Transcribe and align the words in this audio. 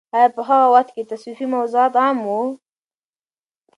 آیا 0.15 0.29
په 0.35 0.41
هغه 0.49 0.67
وخت 0.75 0.89
کې 0.95 1.07
تصوفي 1.11 1.45
موضوعات 1.55 1.93
عام 2.03 2.17
وو؟ 2.27 2.41